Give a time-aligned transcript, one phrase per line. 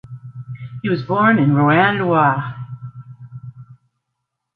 [0.81, 2.55] He was born in Roanne, Loire.